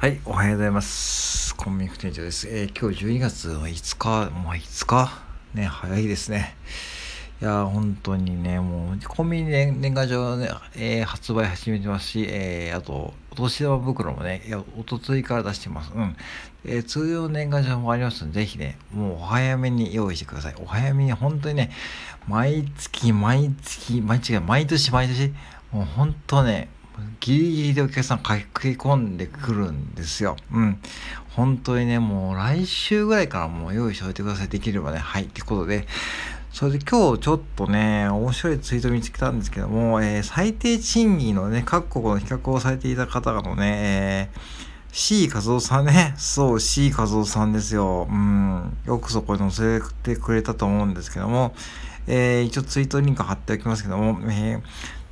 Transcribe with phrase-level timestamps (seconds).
[0.00, 1.54] はい、おはようございます。
[1.56, 2.48] コンビニ副店長です。
[2.48, 5.10] えー、今日12月5日、もう5日？
[5.52, 6.56] ね、早いですね。
[7.42, 15.92] いや本当にね、もう、コンビニ年年賀状ね、えー、発売始めてますし、えー、あと、お年玉袋もね、いや、おとついから出してます。
[15.94, 16.16] うん。
[16.64, 20.54] えー、通用年賀状もありますので、ぜひね、もうお早めに用意してください。
[20.62, 21.72] お早めに、本当にね、
[22.26, 25.34] 毎月、毎月、毎月、毎年、毎年、
[25.72, 26.70] もう本当ね、
[27.20, 28.32] ギリギリでお客さん書き
[28.76, 30.36] 込んでくるんですよ。
[30.52, 30.78] うん。
[31.36, 34.48] 本当にね、もう来週ぐらいからもう用意しておいてください。
[34.48, 34.98] できればね。
[34.98, 35.24] はい。
[35.24, 35.86] ってことで、
[36.52, 46.14] それで今日ちょっとね、面白いツイート見つけたんですけども、えー、最低賃金のね、各国の比較をされていた方々のね、えー C 和夫さんね。
[46.18, 48.08] そう、C 和夫さんですよ。
[48.10, 48.76] うん。
[48.86, 51.54] よくそこに載せてくれたと思うんですけども、
[52.06, 54.62] えー、一応ツイートリンク貼っておきますけども、えー、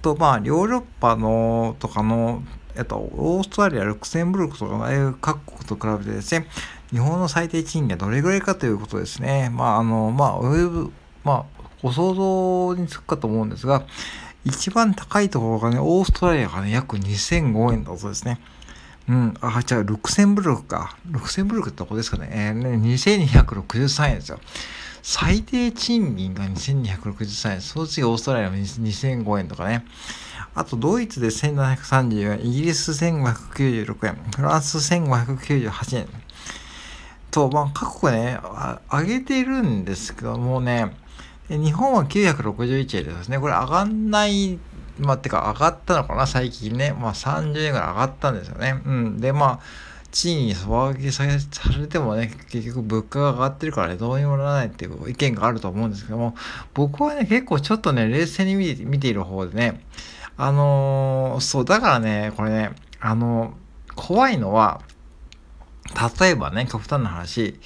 [0.03, 2.43] と、まあ、ヨーロッパのとかの、
[2.77, 6.47] えっと、オーストラリア、ルクセンブルクとかああいう各国と比べてですね、
[6.91, 9.51] 日本の最低賃金はどれぐらいかということですね。
[9.51, 10.41] まあ、あの、まあ、
[11.25, 13.85] まあ、ご想像につくかと思うんですが、
[14.45, 18.41] 一番高いところがね、オーストラリアがね、約2005円だそうですね。
[19.09, 19.35] うん。
[19.41, 20.97] あ、じゃあ、ルクセンブルクか。
[21.07, 22.29] ルクセンブルクってどこですかね。
[22.31, 24.39] えー、ね、2263円ですよ。
[25.11, 29.87] 最低賃金が2263円、その次オーストラリアも2005円とかね。
[30.55, 36.09] あと、ドイツで1734円、イギリス1596円、フランス1598円。
[37.31, 38.39] と、まあ、各国ね、
[38.93, 40.95] 上げてるんですけどもね、
[41.49, 43.39] 日本は961円ですね。
[43.39, 44.59] これ上がんない、
[44.99, 46.93] まあ、てか上がったのかな、最近ね。
[46.93, 48.79] まあ、30円ぐらい上がったんですよね。
[48.85, 49.21] うん。
[49.23, 49.61] で、まあ、
[50.11, 56.35] 賃金底上げされてもね、結局物価が上がってるからね、どうにもならないっていう意見があると思うんですけども、
[56.75, 59.85] 僕はね、結構ちょっとね、冷静に見て見ている方でね、
[60.37, 64.81] あのー、そう、だからね、これね、あのー、怖いのは、
[66.21, 67.59] 例えばね、極端な話、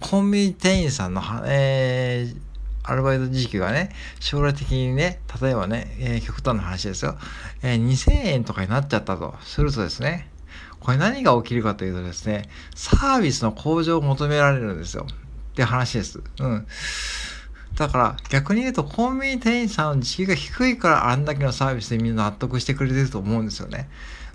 [0.00, 2.36] コンビニ店員さんの、えー、
[2.82, 7.16] アルバイト時給がね、将来的にね、例えばね、えー、極端な話ですよ、
[7.62, 10.28] えー、2000円とかになっちゃったとするとですね、
[10.80, 15.06] これ何が起きるかというとですね、サービスの向上を求められるんですよ。
[15.52, 16.20] って話です。
[16.40, 16.66] うん。
[17.76, 23.88] だから逆に言うとコンビニ店員さんの時給が低いからあんだけのサービスでみんな納得してくれてると思うんですよね。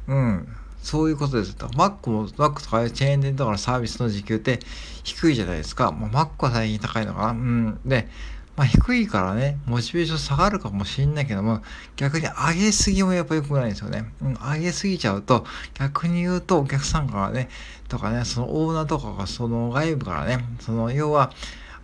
[0.07, 0.47] うん。
[0.81, 1.55] そういうことです。
[1.75, 4.59] マックも、マックとかチェーン店とかのサービスの時給って
[5.03, 5.91] 低いじゃないですか。
[5.91, 7.29] まあ、マックは最近高いのかな。
[7.31, 7.79] うん。
[7.85, 8.07] で、
[8.55, 11.61] まあ、低いからね、モチベーション下がるかもしんないけども、
[11.97, 14.05] 逆に上げすぎもやっぱ良くないんですよね。
[14.21, 17.49] うん、上げすぎちゃうと、逆に言うとお客さんからね、
[17.89, 21.31] とかね、そのオーナーとかがその外部からね、その要は、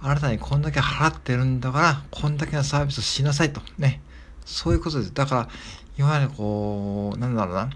[0.02, 3.62] あなたにこんだけ払ってるんだから、こんだけのサービスをしなさいと。
[3.78, 4.02] ね。
[4.46, 5.14] そういうことです。
[5.14, 5.50] だから、
[6.00, 7.70] いわゆるこう、なんだろうな。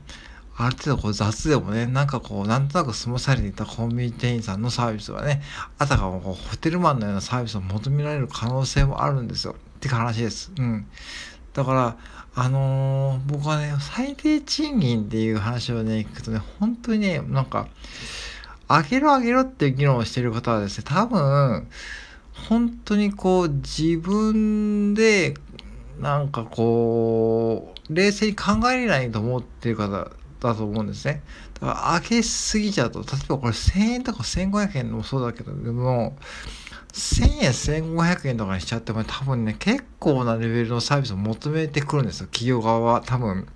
[0.58, 5.42] ある程度こう雑でもね、なんかこう、なんとなく済まされていたコンビニ店員さんのサービスはね、
[5.78, 9.54] あたかもこうホテルマンのようなサービスを求められる可能性もあるんですよ。
[9.54, 10.54] って話です。
[10.58, 10.88] うん。
[11.54, 11.98] だから、
[12.36, 17.68] あのー、僕はね、最低賃金っていう話をね、聞くとね、本当にね、なんか、
[18.70, 21.68] 上げろ上げろっていう議論をしている方はですね、多分、
[22.50, 25.34] 本当にこう、自分で、
[26.00, 31.24] なんかこう、冷静に考えれないと思ってる方だと思うんですね。
[31.56, 36.18] だから上げすぎちゃうと、例えばこれ1000円とか1500円もそうだけども、
[36.94, 37.52] 1000円
[37.96, 42.28] 1500円とかにしちゃっても多分ね、結構なレベルのサービスを求めてくるんですよ。
[42.28, 43.02] 企業側は。
[43.06, 43.48] 多分、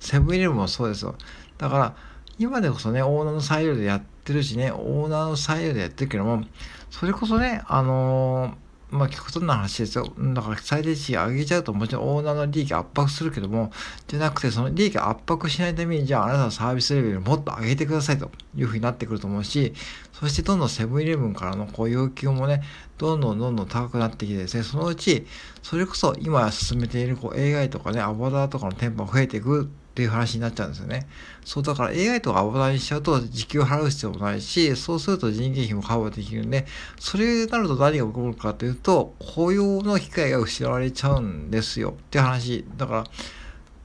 [0.00, 1.14] セブンイレブンもそうですよ。
[1.58, 1.96] だから、
[2.38, 6.42] 今でこそね、オーナーの裁量でやってるしね、オーナーの裁量でやってるけども、
[6.90, 8.61] それこそね、あのー
[8.92, 10.12] まあ、極端な話ですよ。
[10.18, 13.72] だから最低値上げちゃうともちろんオーナーの利益圧迫するけども、
[14.06, 19.72] じゃなくてその利益圧迫しないために、じゃああなたのサービスレベルをもっと上げてくださいというふうになってくると思うし、
[20.12, 22.62] そしてどんどんセブンイレブンからのこう要求もね、
[22.98, 25.26] どんどんどんどん高くなってきてですね、そのうち、
[25.62, 31.06] それこそ今進めているこう AI とかね、アバターとかの店舗が増えていくっていう話になっちゃうんですよね。
[31.44, 36.66] そうだから AI とかアバターにしちゃうと時給払う必要もないし、そうすると人件費もカバーできるんで、
[36.98, 42.64] それになると何が起こるかというと、雇用の機会が失われちゃうんですよって話。
[42.78, 43.04] だから、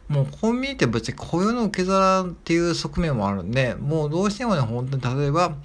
[0.08, 5.58] もうコンビニって別に雇用の受け皿っていう側面もあるんで、もうどうしてもね、本当に例えば、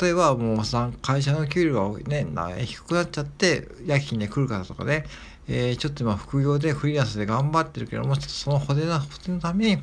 [0.00, 2.26] 例えばもうさ、会社の給料がね、
[2.64, 5.04] 低くなっちゃって、夜勤で来る方とかね、
[5.48, 9.82] えー、ちょっと今副業でフリーランスで頑張ってるけども、ちょっとその補填の、補填のために、ね、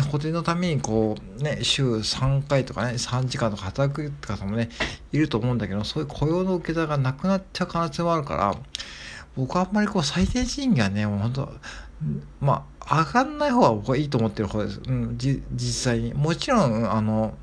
[0.00, 4.70] 補填のためにこうね、週3回とかね、3時間とか働くって方もね、
[5.12, 8.54] いると思うんだけど、そういう雇用の受け皿がなくなっちゃう可能性もあるから、
[9.36, 11.52] 僕はあんまりこう最低賃金はね、もう本当
[12.40, 14.80] まあ、上がんない方は僕はいいと思ってる方です。
[14.86, 16.14] うん、実際に。
[16.14, 17.36] もちろん、あの、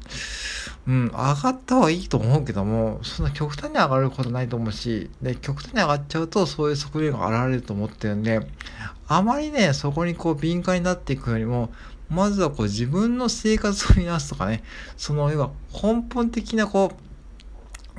[0.89, 8.41] うん、上がった方がいいと思うけども、そんな極端に上がることないと思うし、で、極端に上がっちゃうと、そういう側面が現れると思ってるんで、
[9.07, 11.69] あまりね、そこにこう敏感になっていくよりも、
[12.09, 14.63] まずはこう自分の生活を見直すとかね、
[14.97, 16.91] その要は根本的なこ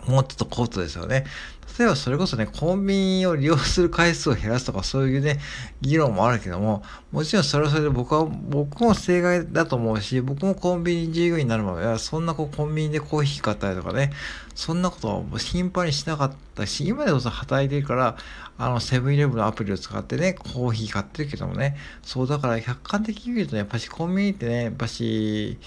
[0.09, 1.27] う、もうちょっとコートですよね。
[1.79, 5.39] 例えばそれこそね、コンビニを利用する回数を減らすとかそういうね、
[5.81, 6.83] 議論もあるけども、
[7.13, 14.13] もちろんそれはそれで僕は、僕も正解だと思うし、僕もコンビニ従業員になるまでは、そんなこうコンビニでコーヒー買ったりとかね、
[14.55, 18.17] そんなことは頻繁にしなかったし、今でこそ働いてるから、
[18.59, 25.59] あの、セブンイレブンのアプリを使ってね、コーヒー買ってるけどもね、そうだから客観的に見るとね、やっぱしコンビニってね、やっぱし、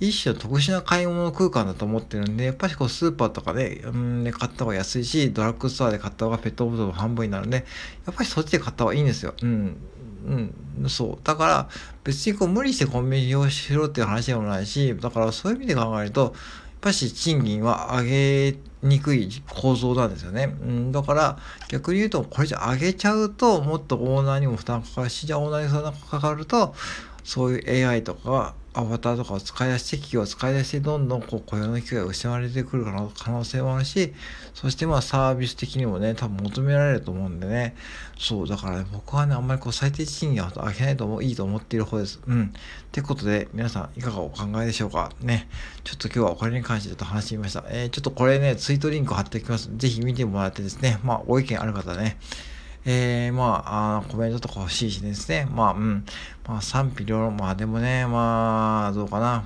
[0.00, 7.66] 一種の特殊な買い物空間だと思ってるんで、やっぱりこうスーパーとかで、うん、で買った方が安いし、ドラッグストアで買った方がペットボトル半分になるんで、
[8.06, 9.34] やっぱりそっちで買った方がいいんですよ。
[9.42, 9.76] うん。
[10.26, 11.18] うん、そう。
[11.22, 11.68] だから、
[12.04, 16.32] 別にこう無理してコンビニ利用しろっていう話でもないし、だからそういう意味で考えると、やっ
[16.80, 20.56] ぱし賃金は上げにくい構造なんですよね。
[20.62, 21.38] うん、だから
[21.68, 26.74] 逆に言うと、これじゃ上げちゃうと、もっとオーナーにも負担かかるし、じゃあオーナーに負担かかると、
[27.24, 34.14] そういう AI とかアバターとかを使い出して企業を使い出してどんどんこう雇用の機会が失われてくる可能性もあるし
[34.54, 37.74] そしてまあサービス的にもね多分求められると思うんでね。
[38.18, 42.20] そうだから、ね、僕はねあんまりこう最低賃金を上げないともいいと思っている方です。
[42.26, 42.44] うん。
[42.44, 42.48] っ
[42.92, 45.10] てことで皆さんいかがお考えでしょうか。
[45.20, 45.48] ね。
[45.82, 47.64] ちょっと今日はこれに関してちょっと話してみました。
[47.68, 49.70] えー、ちょっとこれねツイートリンク貼っておきます。
[49.76, 51.00] ぜひ見てもらってですね。
[51.02, 52.18] まあご意見ある方ね。
[52.84, 55.46] えー、まあ、あコメントとか欲しいしですね。
[55.50, 56.04] まあ、うん。
[56.48, 57.36] まあ、賛否両論。
[57.36, 59.44] まあ、でもね、まあ、どうかな。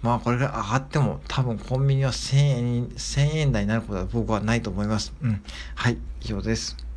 [0.00, 5.12] まあ、これが上がっても、多分コンビニは1000円、1000円台になることは僕はないと思います。
[5.22, 5.42] うん。
[5.74, 6.87] はい、以上です。